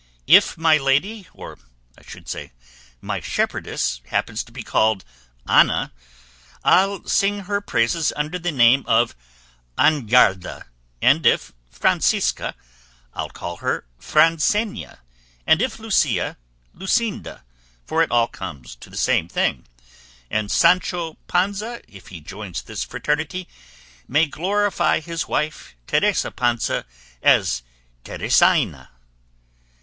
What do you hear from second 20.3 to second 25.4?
and Sancho Panza, if he joins this fraternity, may glorify his